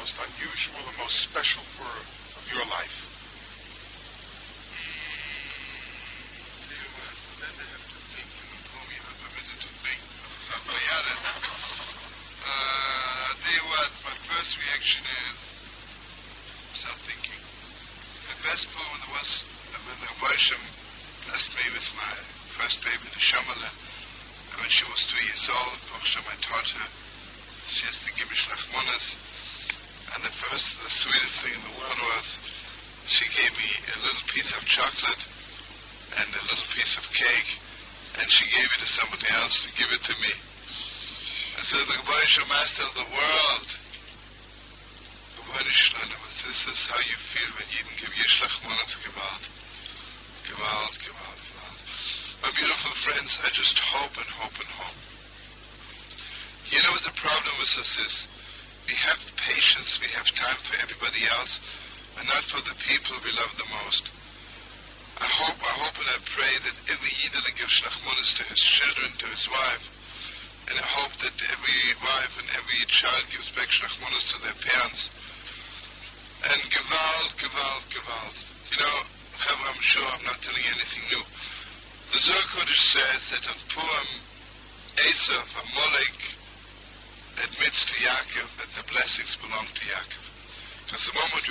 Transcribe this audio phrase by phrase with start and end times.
[0.00, 3.09] most unusual and most special for of your life?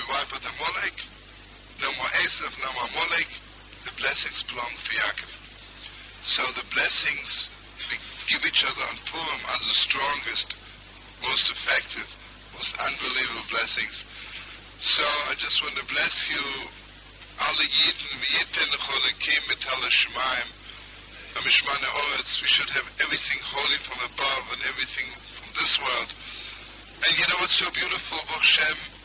[0.10, 0.98] wife of the Molech.
[1.82, 3.30] No more Esav, no more Molech.
[3.86, 5.32] The blessings belong to Yaakov.
[6.26, 7.50] So the blessings
[7.90, 7.98] we
[8.28, 10.58] give each other on Purim are the strongest,
[11.24, 12.10] most effective,
[12.54, 14.04] most unbelievable blessings.
[14.82, 16.44] So I just want to bless you,
[17.40, 20.50] alle Yidden, Yidden, Cholekim, Metal Shemaim,
[21.36, 22.42] Oretz.
[22.42, 25.06] We should have everything holy from above and everything
[25.40, 26.10] from this world.
[27.08, 28.99] And you know what's so beautiful, Hashem?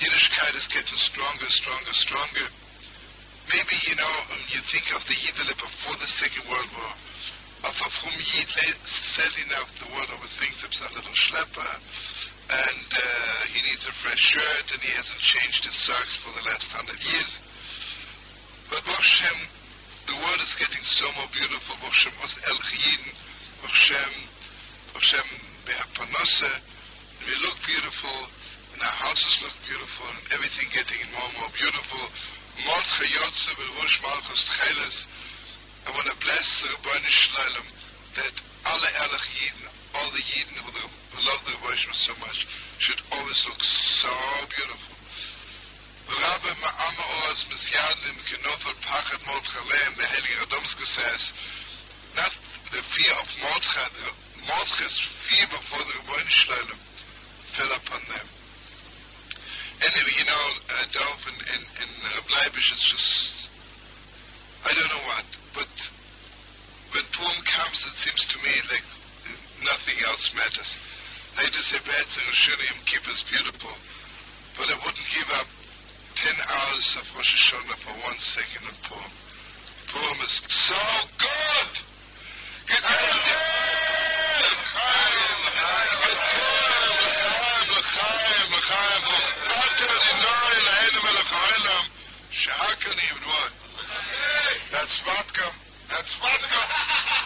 [0.00, 2.48] Yiddishkeit is getting stronger, stronger, stronger.
[3.48, 6.92] Maybe, you know, um, you think of the Yiddelip before the Second World War,
[7.64, 8.50] of, of whom Yid
[8.84, 11.72] selling out the world over things that's a little schlepper,
[12.50, 16.44] and uh, he needs a fresh shirt, and he hasn't changed his socks for the
[16.44, 17.40] last hundred years.
[18.68, 19.48] But Hashem,
[20.10, 21.76] the world is getting so more beautiful.
[21.80, 23.14] Hashem was El Chiyidin,
[23.62, 24.12] Hashem,
[24.92, 25.28] Hashem
[25.64, 26.50] Be'apanose,
[27.26, 28.28] we look beautiful,
[28.76, 32.04] and our houses look beautiful, and everything getting more and more beautiful.
[32.68, 35.08] Mord chayotze berush malchus tcheles.
[35.88, 37.68] I want to bless the Rebbeinu Shlalem
[38.20, 38.36] that
[38.68, 39.64] alle erlich Yidden,
[39.96, 40.76] all the Yidden who,
[41.24, 42.44] love the Rebbeinu so much,
[42.76, 44.12] should always look so
[44.52, 44.92] beautiful.
[46.12, 51.32] Rabbi Ma'ama Oaz Mizyadim Kenotol Pachat Mordchaleim, the Heilige Radomska says,
[52.14, 52.32] not
[52.72, 53.88] the fear of Mordcha,
[54.44, 56.78] Mordcha's fear before the Rebbeinu Shlalem
[57.56, 58.28] fell upon them.
[59.82, 63.50] Anyway, you know, uh, Dov and, and, and uh, Bleibish, it's just,
[64.64, 65.72] I don't know what, but
[66.92, 68.84] when Purim comes, it seems to me like
[69.64, 70.78] nothing else matters.
[71.36, 73.70] I just say things, Yom Kippur is beautiful,
[74.56, 75.46] but I wouldn't give up
[76.16, 79.12] 10 hours of Rosh Hashanah for one second in Purim.
[79.92, 80.74] Purim is so
[81.18, 81.45] good!
[94.72, 95.52] That's vodka.
[95.92, 96.62] That's vodka.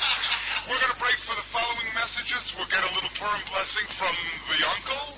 [0.67, 2.43] We're going to break for the following messages.
[2.59, 4.15] We'll get a little Purim blessing from
[4.51, 5.15] the uncle,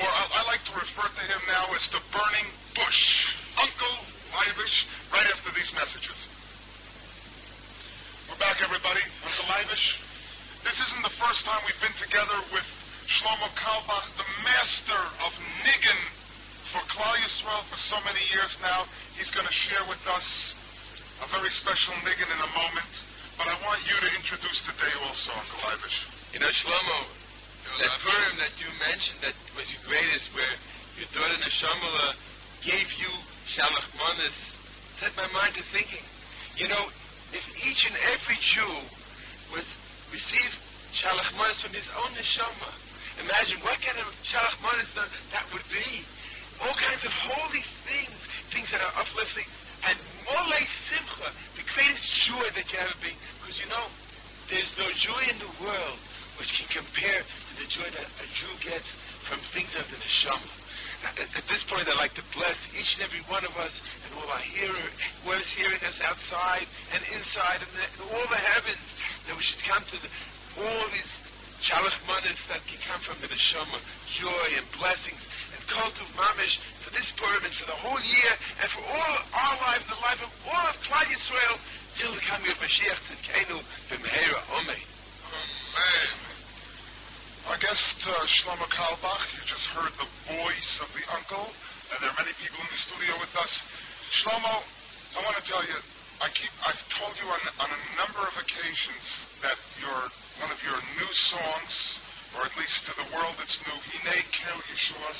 [0.00, 3.32] or I, I like to refer to him now as the burning bush.
[3.56, 4.04] Uncle
[4.36, 6.18] Leivish, right after these messages.
[8.28, 9.00] We're back, everybody.
[9.24, 9.96] Uncle Leivish.
[10.64, 12.66] This isn't the first time we've been together with
[13.08, 15.32] Shlomo Carlebach, the master of
[15.64, 16.00] Niggin
[16.74, 18.84] for Klal Yisrael for so many years now.
[19.16, 20.54] He's going to share with us
[21.22, 22.92] a very special niggin in a moment.
[23.38, 26.06] But I want you to introduce today also, Uncle Leivish.
[26.32, 27.06] You know, Shlomo,
[27.78, 30.54] that Purim that you mentioned that was your greatest, where
[30.98, 32.14] your daughter Neshamala
[32.62, 33.10] gave you
[33.50, 34.34] Shalach Manas,
[34.98, 36.02] set my mind to thinking.
[36.56, 36.86] You know,
[37.34, 38.74] if each and every Jew
[39.54, 39.66] was
[40.10, 40.58] received
[40.94, 42.70] Shalach Manas from his own Neshama,
[43.18, 46.02] imagine what kind of Shalach Manas that, that would be.
[46.62, 48.14] All kinds of holy things,
[48.52, 49.46] things that are uplifting,
[49.88, 50.56] and Mole
[50.88, 53.12] Simcha, the greatest joy that you ever be.
[53.40, 53.86] Because you know,
[54.48, 56.00] there's no joy in the world
[56.38, 58.88] which can compare to the joy that a Jew gets
[59.28, 60.50] from things of the neshama.
[61.04, 63.76] At, this point, I'd like to bless each and every one of us
[64.08, 64.88] and all our hearer,
[65.22, 66.64] whoever's hearing us outside
[66.96, 67.72] and inside and,
[68.08, 68.80] all the heavens,
[69.28, 70.08] that we should come to the,
[70.64, 71.12] all these
[71.60, 71.92] shalach
[72.48, 73.76] that can come from the neshama,
[74.08, 75.20] joy and blessings,
[75.52, 76.56] and kol tuv mamish
[76.94, 78.32] this Purim for the whole year
[78.62, 81.58] and for all our lives, the life of all of Klal Yisrael,
[81.98, 83.58] till the coming of Mashiach Tzidkenu
[83.90, 84.78] b'mehera Omei.
[84.78, 86.08] Man.
[87.50, 90.08] Our guest, uh, Shlomo Carlebach, you just heard the
[90.38, 91.50] voice of the uncle,
[91.92, 93.58] and there are many people in the studio with us.
[94.14, 94.62] Shlomo,
[95.18, 95.76] I want to tell you,
[96.22, 99.04] I keep, I've told you on, on a number of occasions
[99.42, 100.08] that your,
[100.38, 101.98] one of your new songs,
[102.38, 105.10] or at least to the world it's new, Hine Kel Yeshua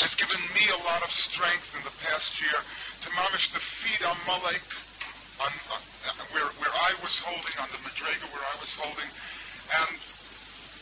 [0.00, 4.00] has given me a lot of strength in the past year to mamish the feed
[4.00, 4.64] Amalek
[5.44, 5.76] on, uh,
[6.32, 10.00] where, where I was holding, on the Madrega where I was holding, and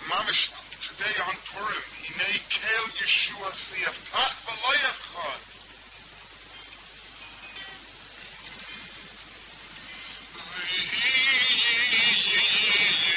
[0.06, 5.42] Mamish, today on Purim, Hine Kel Yeshua Siyaftach V'Loyachad.
[10.34, 10.62] Behold,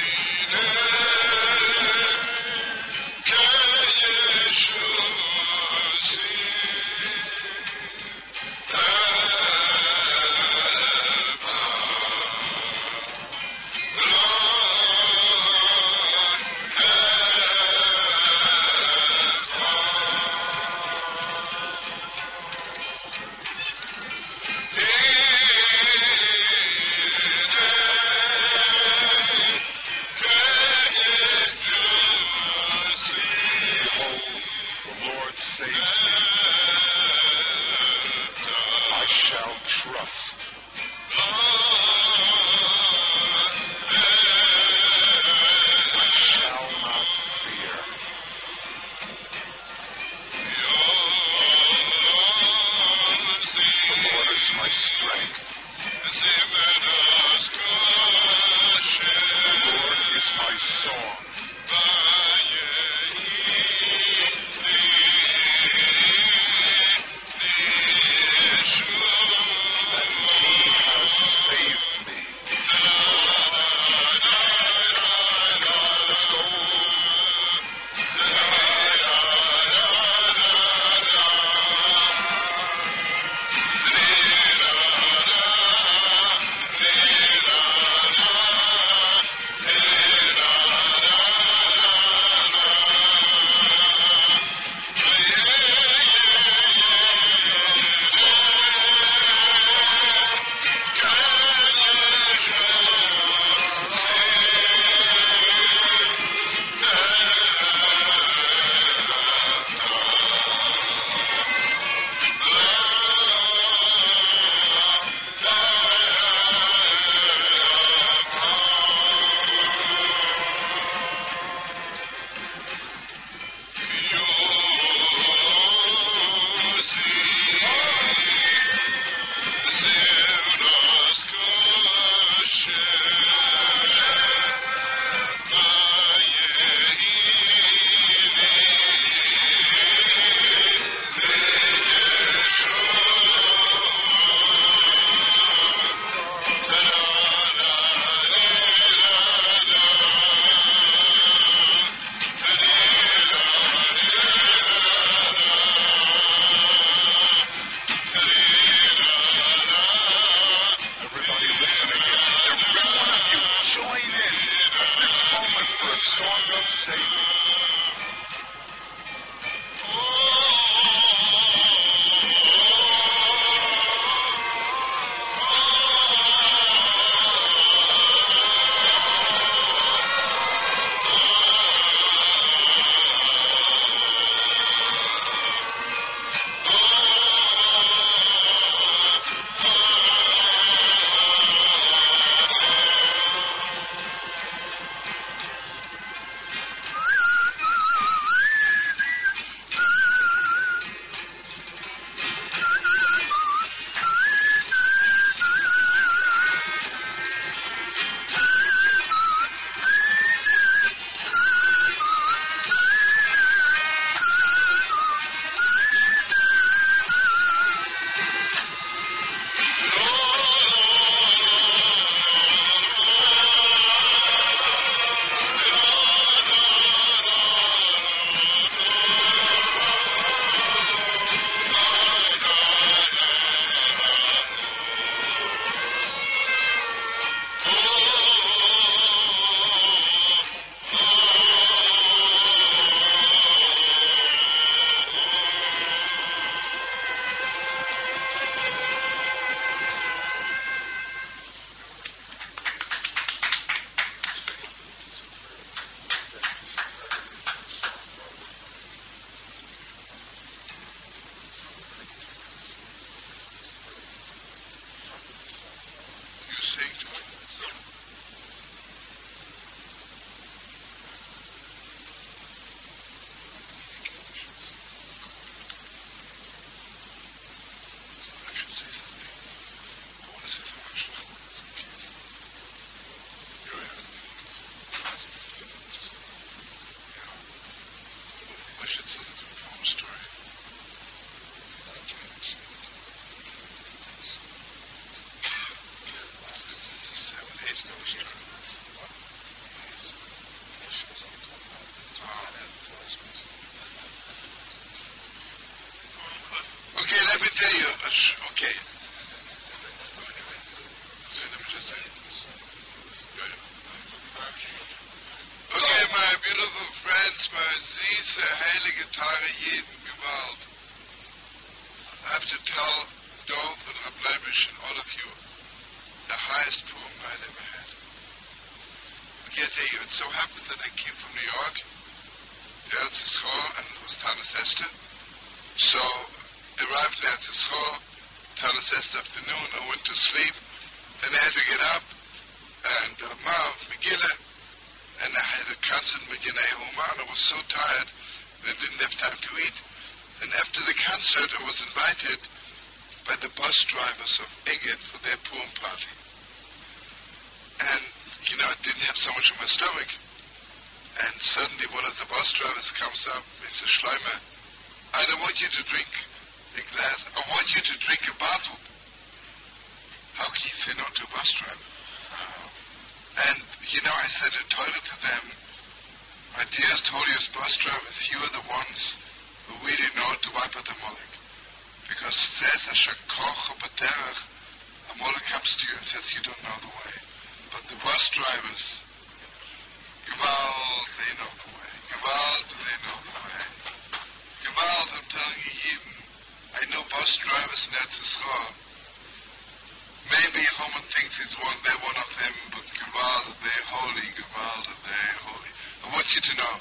[406.32, 406.76] You to know.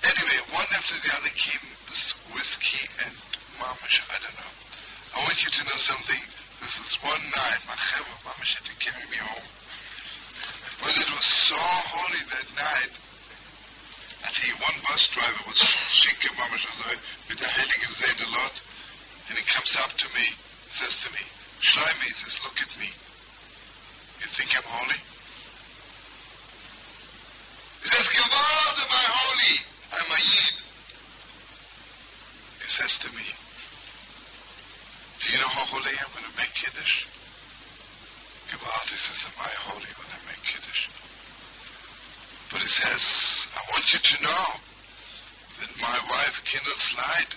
[0.00, 1.60] Anyway, one after the other came
[2.32, 3.12] whiskey and
[3.60, 4.52] mamish, I don't know.
[5.12, 6.22] I want you to know something.
[6.64, 9.44] This is one night, my cheva mamish had to carry me home.
[10.80, 12.92] But it was so holy that night.
[14.24, 15.60] I tell you, one bus driver was
[15.92, 16.64] shinke mamish
[17.28, 18.56] with the heilige Zed a lot,
[19.28, 20.32] and he comes up to me,
[20.72, 21.20] says to me,
[21.60, 22.88] Shloime, he says, look at me.
[24.20, 25.00] You think I'm holy?
[27.86, 29.56] He says, Gewalt, am I holy?
[29.94, 30.54] I'm a Yid.
[32.58, 33.24] He says to me,
[35.24, 37.08] do you know how holy I am when I make Kiddush?
[38.52, 40.92] Gewalt, he says, am I holy when I make Kiddush?
[42.52, 44.44] But he says, I want you to know
[45.64, 47.32] that my wife kindles light.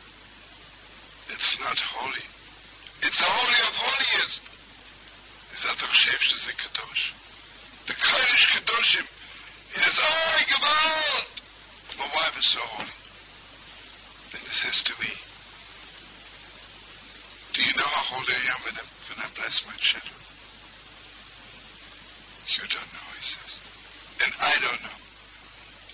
[1.31, 2.25] It's not holy.
[2.99, 4.43] It's the holy of holiest.
[5.55, 7.15] Is that doch schäfst du Kadosh?
[7.87, 9.07] The Kaddish Kadoshim.
[9.71, 11.31] He says, oh, Gewalt!
[11.95, 12.91] My wife is so holy.
[14.35, 15.15] Then he says to me,
[17.53, 20.19] do you know how holy I am when I, when I bless my children?
[22.49, 23.53] You don't know, he says.
[24.25, 24.99] And I don't know.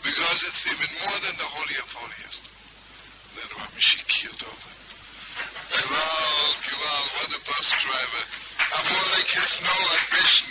[0.02, 2.44] Because it's even more than the holy of holiest.
[3.36, 4.72] Then Ramishi keeled over.
[5.76, 8.24] Gival, Gival, what a bus driver.
[8.80, 10.48] Amalek has no ambition.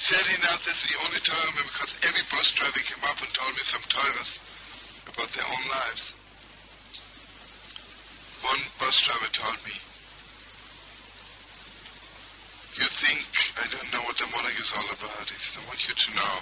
[0.00, 3.62] Sadly enough, that's the only time because every bus driver came up and told me
[3.68, 4.32] some Torahs
[5.12, 6.15] about their own lives.
[8.46, 9.74] One bus driver told me,
[12.78, 13.26] you think
[13.58, 15.26] I don't know what the Molech is all about.
[15.26, 16.34] He says, I want you to know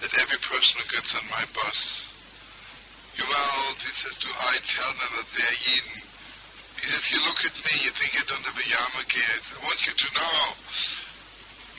[0.00, 2.08] that every person who gets on my bus,
[3.20, 6.00] Gewalt, he says, do I tell them that they're Yidden?
[6.80, 9.20] He says, you look at me, you think I don't have a yarmulke.
[9.20, 10.40] I I want you to know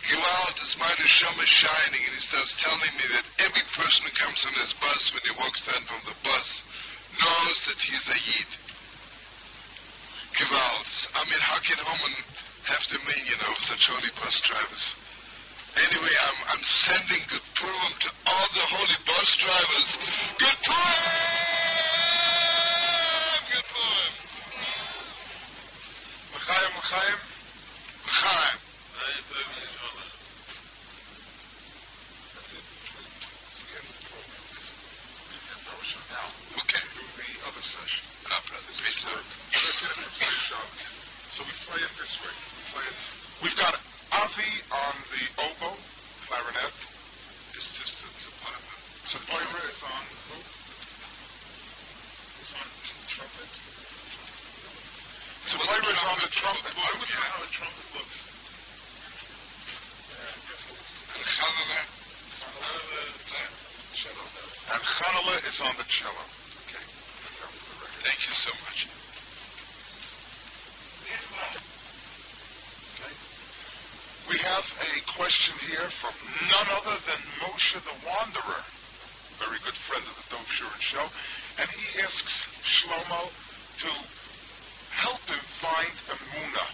[0.06, 4.46] Gewalt is my neshama shining, and he starts telling me that every person who comes
[4.46, 6.62] on his bus, when he walks down from the bus,
[7.18, 8.61] knows that he's a Yid.
[10.50, 12.16] I mean, how can Haman
[12.66, 14.96] have million of such holy bus drivers?
[15.78, 19.98] Anyway, I'm, I'm sending good Purim to all the holy bus drivers.
[20.40, 21.12] Good Purim!
[23.54, 24.14] Good Purim!
[26.34, 27.18] L'chaim, l'chaim.
[28.06, 28.58] Chaim.
[36.58, 36.84] Okay.
[37.18, 38.04] The other session.
[38.26, 39.32] Our brothers, we love.
[41.34, 42.34] So we play it this way.
[42.74, 42.98] Play it.
[43.44, 43.76] We've got
[44.12, 45.78] Avi on the oboe,
[46.28, 46.74] clarinet.
[47.56, 48.80] It's just it's a part of it.
[49.10, 50.38] Sapoira is on who?
[52.42, 52.68] Is on
[53.08, 53.52] trumpet.
[55.50, 56.74] Sapoira is on the trumpet.
[56.76, 58.18] I wouldn't know how a trumpet looks.
[61.12, 61.82] And Chanana,
[64.72, 66.24] And Chanala is on the cello.
[66.68, 66.84] okay.
[68.04, 68.88] Thank you so much.
[74.30, 76.18] We have a question here from
[76.50, 78.66] none other than Moshe the Wanderer,
[79.38, 81.06] very good friend of the Dov Shurin show,
[81.62, 83.30] and he asks Shlomo
[83.86, 83.92] to
[84.98, 86.66] help him find Amuna.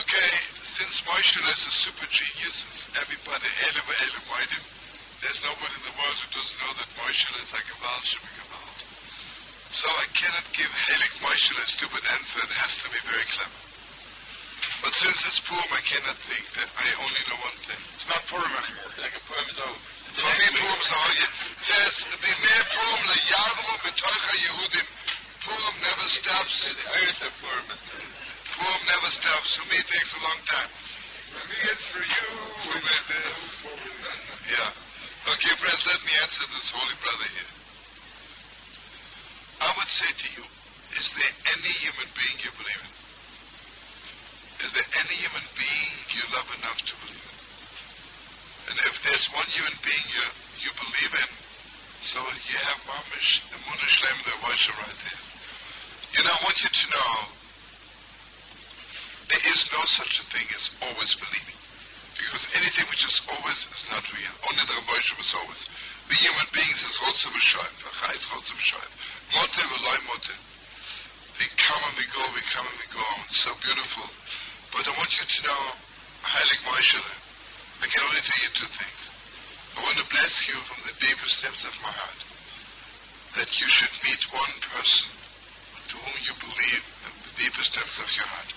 [0.00, 0.32] Okay,
[0.64, 4.64] since Moshe is a super genius, since everybody elevated him,
[5.20, 8.80] There's nobody in the world who doesn't know that Moishel is like a Gewalt.
[9.76, 12.40] So I cannot give Heilig Moishel a stupid answer.
[12.40, 13.65] It has to be very clever.
[14.86, 17.82] But since it's Purim, I cannot think that I only know one thing.
[17.98, 18.86] It's not Purim anymore.
[19.02, 19.82] Like a Purim is over.
[20.14, 24.86] The For me, Purim is all it says, "B'nei Purim le'yavru b'toicha Yehudim."
[25.42, 26.70] Purim never stops.
[26.70, 27.82] The earth of Purim is
[28.54, 29.58] Purim never stops.
[29.58, 30.70] For me, it takes a long time.
[31.34, 32.26] For me, it's for you.
[34.54, 34.70] Yeah.
[35.34, 37.52] Okay, friends, let me answer this holy brother here.
[39.66, 40.46] I would say to you,
[40.94, 42.95] is there any human being you believe in?
[44.64, 47.36] Is there any human being you love enough to believe in?
[48.72, 50.26] And if there's one human being you,
[50.64, 51.30] you believe in,
[52.00, 55.22] so you have mamish, the Munashlem, the Vaisha right there.
[56.16, 57.12] You know, I want you to know,
[59.28, 61.58] there is no such a thing as always believing.
[62.16, 64.34] Because anything which is always is not real.
[64.48, 65.68] Only the Rebbeinu is always.
[66.08, 67.74] We human beings is Rotze B'Shoyim.
[67.84, 68.92] V'chai is Rotze B'Shoyim.
[69.36, 70.32] Mote v'loy mote.
[71.36, 73.04] We come and we go, we come and we go.
[73.28, 74.08] It's so beautiful.
[74.72, 75.62] But I want you to know,
[76.22, 77.00] Heilig Moshe,
[77.82, 79.00] I can only tell you two things.
[79.76, 82.20] I want to bless you from the deepest depths of my heart.
[83.36, 85.12] That you should meet one person
[85.88, 88.50] to whom you believe in the deepest depths of your heart.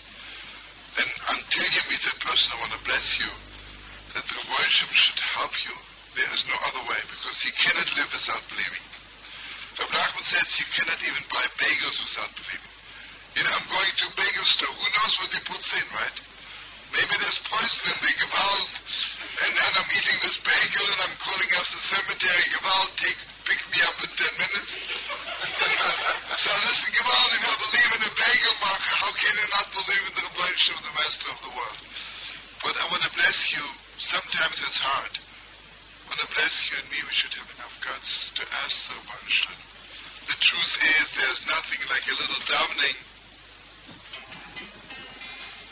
[0.98, 3.30] And until you meet that person, I want to bless you
[4.16, 5.76] that the worship should help you.
[6.16, 8.86] There is no other way because you cannot live without believing.
[9.80, 12.74] Rabbi Nachman says you cannot even buy bagels without believing.
[13.36, 14.74] You know, I'm going to bagel store.
[14.74, 16.18] Who knows what he puts in, right?
[16.94, 18.74] Maybe there's poison in the Gewalt.
[19.40, 22.46] And then I'm eating this bagel and I'm calling up the cemetery.
[22.50, 24.72] Gewalt, take, pick me up in 10 minutes.
[26.44, 30.04] so listen, Gewalt, if I believe in a bagel marker, how can you not believe
[30.10, 31.80] in the revelation of the Master of the world?
[32.66, 33.64] But I want to bless you.
[34.02, 35.14] Sometimes it's hard.
[35.14, 37.00] I want to bless you and me.
[37.06, 39.24] We should have enough guts to ask the one
[40.28, 42.98] The truth is, there's nothing like a little davening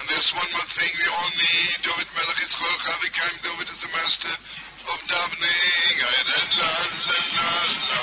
[0.10, 1.76] there's one more thing we all need.
[1.84, 3.34] David Melech is Chol Chavikam.
[3.44, 4.34] David is the master
[4.88, 6.02] of davening.
[6.02, 6.40] La la la
[7.08, 7.98] la la la la.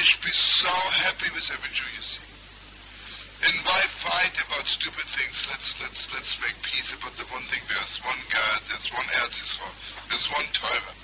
[0.00, 2.24] Is mamish be so happy with every Jew you see.
[3.44, 5.46] And why fight about stupid things?
[5.48, 7.60] Let's let's let's make peace about the one thing.
[7.68, 8.60] There's one God.
[8.68, 9.60] There's one Eretz.
[10.08, 10.94] There's one Torah.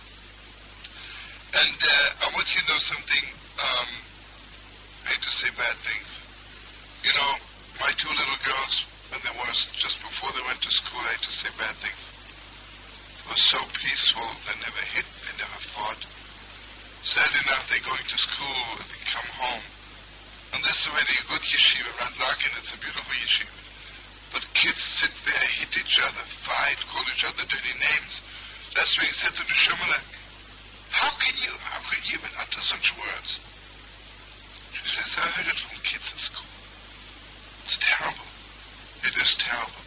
[1.56, 3.24] And uh, I want you to know something.
[3.56, 3.88] Um,
[5.04, 6.20] I hate to say bad things.
[7.04, 7.32] You know,
[7.80, 11.24] my two little girls, when they were just before they went to school, I hate
[11.24, 12.02] to say bad things.
[13.24, 14.28] It was so peaceful.
[14.44, 15.09] They never hit.
[15.24, 16.15] They never fought.
[17.06, 18.66] Sad enough, they're going to school.
[18.82, 19.62] And they come home.
[20.54, 21.86] And this is already a good yeshiva.
[22.02, 23.54] Radlakin, it's a beautiful yeshiva.
[24.34, 28.20] But kids sit there, hit each other, fight, call each other dirty names.
[28.74, 29.54] That's why he said to the
[30.90, 33.38] how can you, how can you even utter such words?
[34.72, 36.50] She says, I heard it from kids in school.
[37.64, 38.26] It's terrible.
[39.04, 39.84] It is terrible.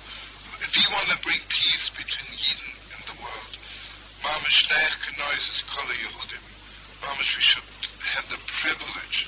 [0.61, 3.53] If you want to bring peace between Yidden and the world,
[4.23, 6.48] Mamish Leich Kenois is Kol Yehudim.
[7.01, 7.63] Mamish, we should
[8.15, 9.27] have the privilege.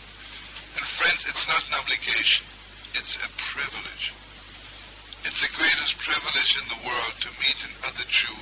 [0.76, 2.46] And friends, it's not an obligation.
[2.94, 4.14] It's a privilege.
[5.24, 8.36] It's the greatest privilege in the world to meet another Jew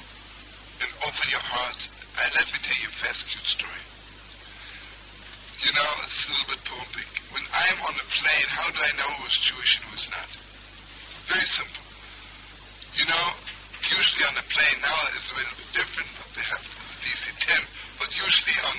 [0.82, 1.82] and open your heart.
[2.24, 3.84] And let me tell you a fast, cute story.
[5.60, 7.10] You know, it's a little bit poetic.
[7.36, 10.32] When I'm on a plane, how do I know who's Jewish and who's not?
[11.28, 11.84] Very simple.
[12.96, 13.26] You know,
[13.92, 17.60] usually on a plane now it's a little bit different, but they have the DC-10.
[18.00, 18.78] But usually on,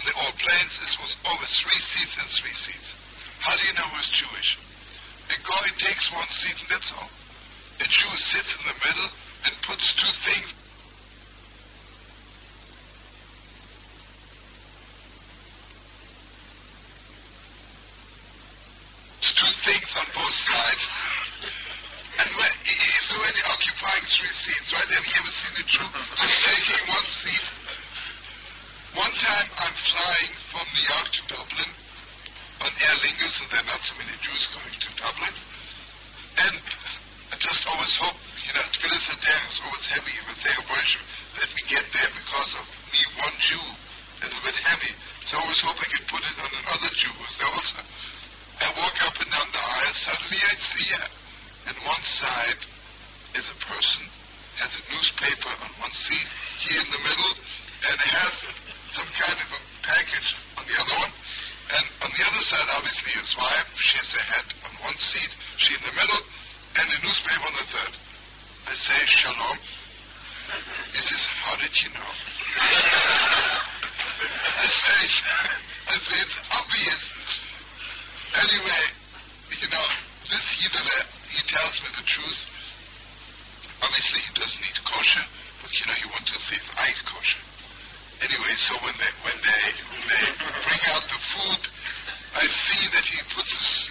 [0.00, 2.96] on the old planes, it was always three seats and three seats.
[3.40, 4.56] How do you know who's Jewish?
[5.28, 7.10] A guy takes one seat and that's all.
[7.80, 9.10] A Jew sits in the middle
[9.44, 10.54] and puts two things
[19.40, 20.84] two things on both sides.
[22.20, 24.84] And when he is already occupying three seats, right?
[24.84, 25.88] Have you ever seen a Jew
[26.20, 27.46] just taking one seat?
[29.00, 31.70] One time I'm flying from New York to Dublin
[32.60, 35.34] on Aer Lingus, and there are not so many Jews going to Dublin.
[36.44, 36.60] And
[37.32, 40.12] I just always hope, you know, Tbilisi Dam is always heavy.
[40.20, 41.00] If I say a worship,
[41.40, 43.64] let me get there because of me, one Jew,
[44.20, 44.92] a little bit heavy.
[45.24, 47.80] So I always hope I can put it on another Jew who's there also.
[48.60, 51.08] I walk up and down the aisle, suddenly I see her.
[51.72, 52.60] And one side
[53.38, 54.04] is a person,
[54.60, 56.28] has a newspaper on one seat,
[56.60, 57.32] he in the middle,
[57.86, 58.50] and has
[58.90, 61.12] some kind of a package on the other one.
[61.70, 65.30] And on the other side, obviously, his wife, she has a hat on one seat,
[65.56, 66.20] she in the middle,
[66.76, 67.94] and a newspaper on the third.
[68.68, 69.58] I say, Shalom.
[70.92, 72.10] He says, how did you know?
[74.58, 75.00] I say,
[75.40, 75.60] I
[88.20, 89.64] Anyway, so when they when they
[90.04, 91.62] they bring out the food,
[92.36, 93.88] I see that he puts his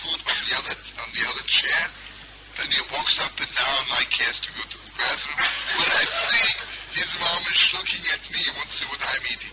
[0.00, 1.84] food on the other on the other chair,
[2.56, 5.36] and he walks up and down he has to go to the bathroom.
[5.76, 6.48] When I see
[6.96, 9.52] his mom is looking at me, he to see what I'm eating.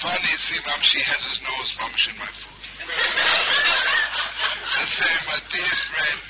[0.00, 1.76] Funny, see, mom, she has his nose,
[2.08, 2.60] in my food.
[4.72, 6.24] I say, my dear friend,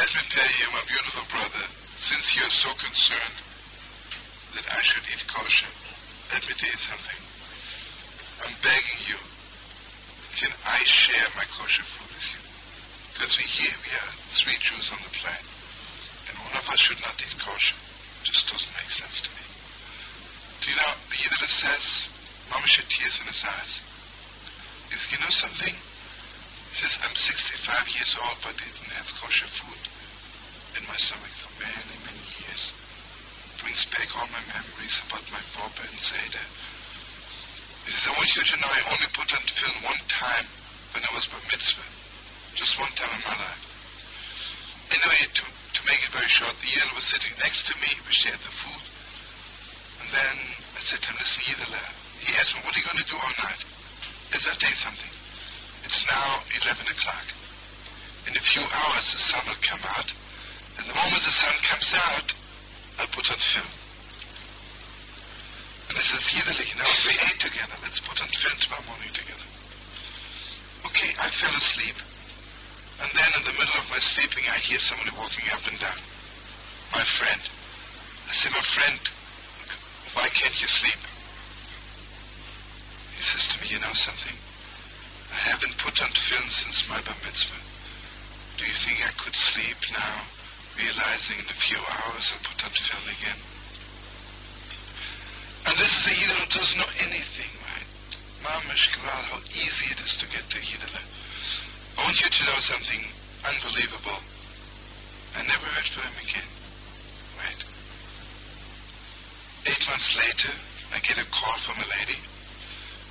[0.00, 1.64] let me tell you, my beautiful brother,
[2.00, 3.36] since you're so concerned
[4.56, 5.68] that I should eat kosher,
[6.32, 7.20] let me tell you something.
[8.48, 9.20] I'm begging you,
[10.40, 11.84] can I share my kosher?
[13.22, 15.46] Because we here, we are three Jews on the planet,
[16.26, 17.78] and one of us should not eat kosher.
[18.26, 19.46] Just doesn't make sense to me.
[20.58, 22.10] Do you know, the Yiddish says,
[22.50, 23.78] Mama shed tears in his eyes.
[24.90, 25.70] He says, you know something?
[25.70, 29.82] He says, I'm 65 years old, but didn't have kosher food
[30.74, 32.74] in my stomach for many, many years.
[33.62, 36.46] Brings back all my memories about my Papa and Seder.
[37.86, 40.50] He says, I want you to know I only put on tefillin one time
[40.90, 42.01] when I was bar mitzvah.
[42.54, 43.62] Just one time in my life.
[44.92, 47.88] Anyway, to, to make it very short, the Yidel was sitting next to me.
[48.04, 48.82] We shared the food.
[50.04, 50.36] And then
[50.76, 53.34] I said to him, listen, he asked me, what are you going to do all
[53.40, 53.64] night?
[54.32, 55.12] I said, I'll tell something.
[55.84, 57.26] It's now 11 o'clock.
[58.28, 60.12] In a few hours, the sun will come out.
[60.78, 62.28] And the moment the sun comes out,
[63.00, 63.72] I'll put on tefillin.
[65.88, 67.76] And I said, you know, we ate together.
[67.82, 69.48] Let's put on tefillin tomorrow morning together.
[70.86, 71.96] Okay, I fell asleep.
[73.00, 76.00] And then in the middle of my sleeping, I hear somebody walking up and down.
[76.92, 77.40] My friend.
[78.28, 79.00] I say, my friend,
[80.14, 81.00] why can't you sleep?
[83.16, 84.36] He says to me, you know something?
[85.32, 87.56] I haven't put on tefillin since my bar mitzvah.
[88.58, 90.22] Do you think I could sleep now,
[90.76, 93.40] realizing in a few hours I'll put on tefillin again?
[95.66, 97.88] And this is a Yidel who doesn't know anything, right?
[98.44, 101.00] Mamash Kval, how easy it is to get to Yidel.
[102.02, 102.98] I want you to know something
[103.46, 104.18] unbelievable.
[105.36, 106.50] I never heard from him again.
[107.38, 107.64] Right?
[109.70, 110.50] Eight months later,
[110.92, 112.18] I get a call from a lady.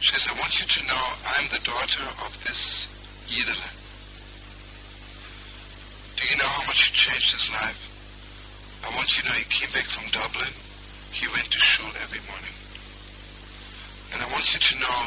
[0.01, 2.89] She says, I want you to know I'm the daughter of this
[3.31, 3.63] Yidel.
[6.17, 7.87] Do you know how much he changed his life?
[8.83, 10.51] I want you to know he came back from Dublin.
[11.11, 12.55] He went to shul every morning.
[14.11, 15.01] And I want you to know,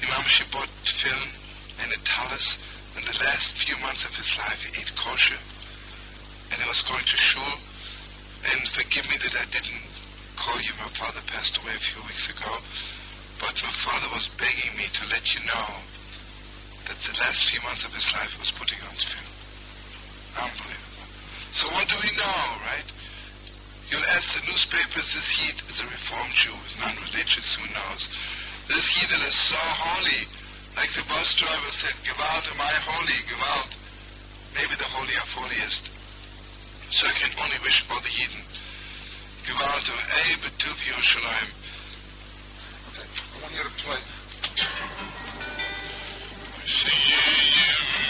[0.00, 1.36] Imam she bought tefillin
[1.82, 2.58] and a talus.
[2.96, 5.38] In the last few months of his life, he ate kosher.
[6.52, 7.58] And he was going to shul.
[8.52, 9.84] And forgive me that I didn't
[10.36, 10.72] call you.
[10.80, 12.56] My father passed away a few weeks ago.
[13.38, 15.68] But my father was begging me to let you know
[16.88, 19.36] that the last few months of his life was putting on tefillin.
[20.38, 21.08] Unbelievable.
[21.52, 22.86] So what do we know, right?
[23.90, 28.08] You'll ask the newspapers, this Yid is a Reformed Jew, non-religious, who knows?
[28.68, 30.26] This Yidel is so holy,
[30.76, 33.72] like the bus driver said, Gewalt am I holy, Gewalt.
[34.54, 35.90] Maybe the holy of holiest.
[36.90, 38.44] So I can only wish all the Yidden.
[39.46, 41.50] Gewalt oh, am Ei Betuv Yerushalayim.
[42.92, 44.00] Okay, I want you to play.
[46.66, 47.56] Siyim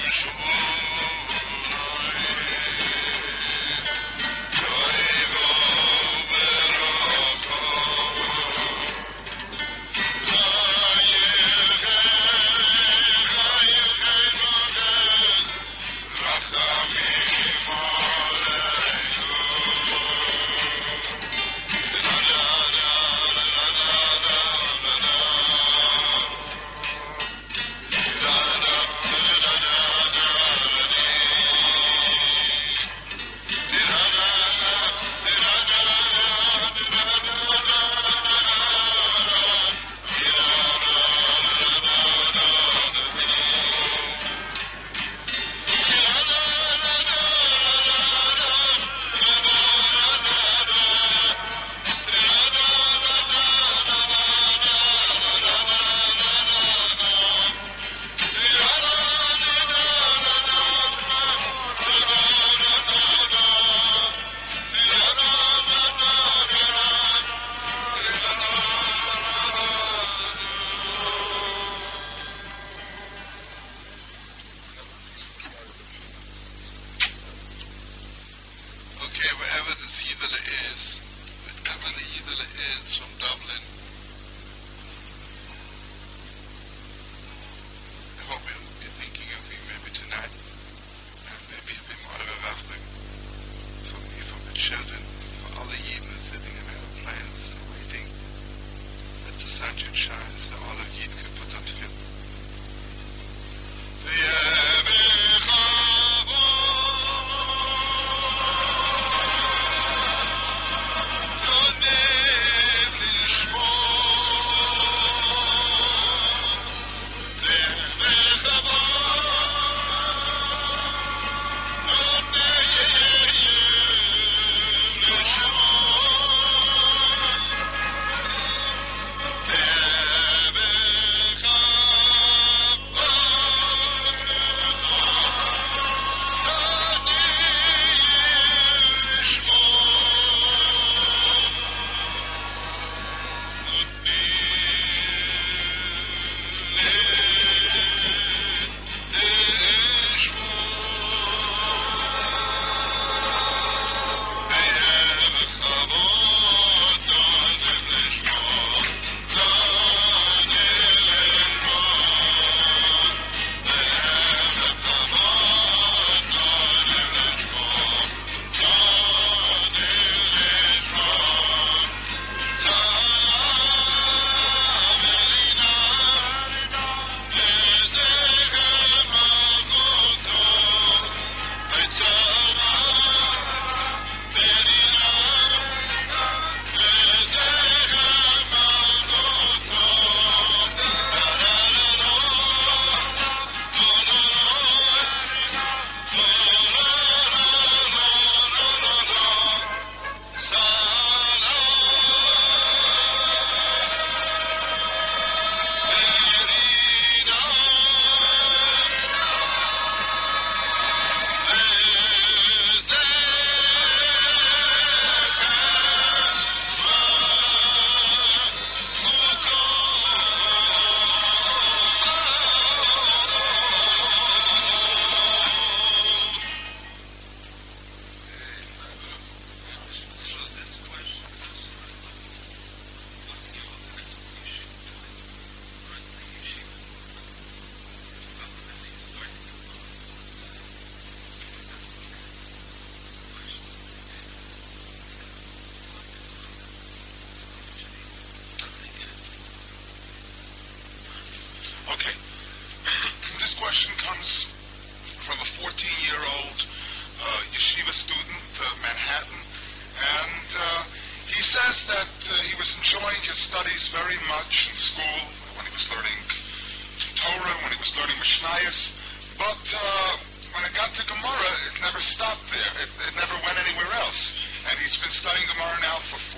[0.03, 1.16] very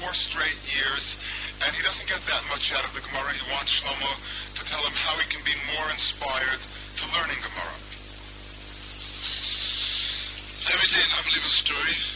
[0.09, 1.19] four straight years,
[1.67, 3.29] and he doesn't get that much out of the Gemara.
[3.35, 4.17] He wants Shlomo
[4.57, 6.61] to tell him how he can be more inspired
[6.97, 7.77] to learning Gemara.
[10.65, 12.08] You an unbelievable story.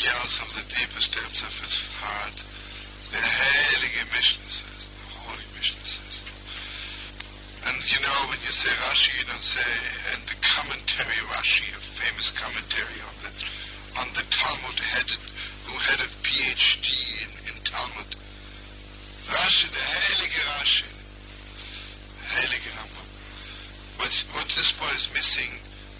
[0.00, 2.36] Yells from the deepest depths of his heart,
[3.12, 6.24] the Heilige Mishnah says, the Holy Mishnah says.
[7.68, 9.70] And you know, when you say Rashi, you don't say,
[10.16, 13.30] and the commentary Rashi, a famous commentary on the
[14.00, 15.18] on the Talmud headed,
[15.66, 16.88] who had a PhD
[17.20, 18.16] in, in Talmud.
[19.28, 20.88] Rashi, the Heilige Rashi,
[22.32, 23.08] Heilige Rambam.
[23.98, 25.50] What, what this boy is missing,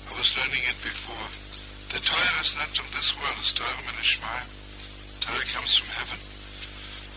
[0.09, 1.29] I was learning it before.
[1.91, 4.47] The Torah is not from this world, it's Torah Menishmai.
[5.20, 6.22] Torah comes from heaven.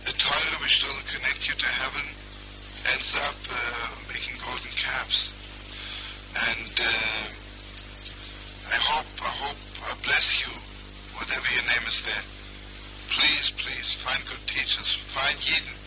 [0.06, 2.02] The Torah which will connect you to heaven
[2.90, 5.30] ends up uh, making golden calves.
[6.34, 7.26] And uh,
[8.66, 10.52] I hope, I hope, I bless you,
[11.22, 12.26] whatever your name is there.
[13.14, 15.78] Please, please, find good teachers, find Yidden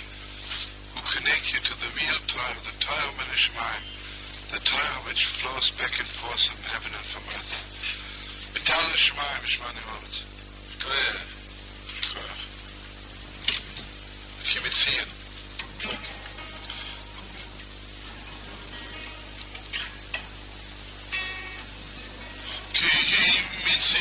[0.94, 3.82] who connect you to the real Torah, the Torah Menishmai,
[4.54, 8.05] the Torah which flows back and forth from heaven and from earth.
[8.56, 10.24] Vital Shemaim, Shemani Hovat.
[10.80, 11.16] Good.
[14.38, 15.16] Mit hier mitziehen.
[22.72, 22.86] Ki
[23.66, 23.96] let's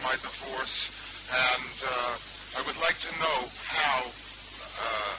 [0.00, 0.90] now since my divorce,
[1.30, 2.16] and uh,
[2.58, 5.16] I would like to know how uh,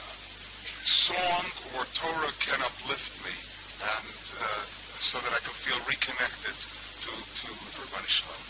[0.84, 3.34] song or Torah can uplift me,
[3.82, 4.62] and uh,
[5.00, 8.42] so that I can feel reconnected to, to Rabbi Shalom.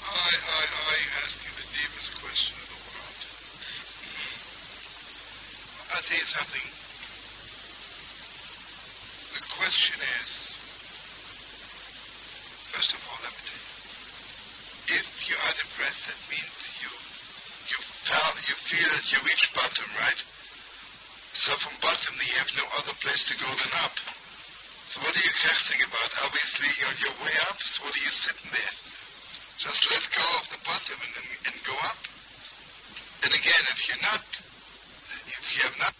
[0.00, 3.20] I, I, I asking the deepest question in the world.
[5.94, 6.66] I'll tell you something.
[9.36, 10.50] The question is,
[12.74, 13.70] first of all, let me tell you,
[14.98, 16.90] if you are depressed, that means you,
[17.70, 20.22] you fell, you feel that you reached bottom, right?
[21.34, 23.98] So from bottom, you have no other place to go than up.
[24.86, 26.10] So what are you casting about?
[26.22, 28.74] Obviously, you're on your way up, so what are you sitting there?
[29.58, 31.98] Just let go of the bottom and, and, and go up.
[33.26, 35.99] And again, if you're not, if you have not.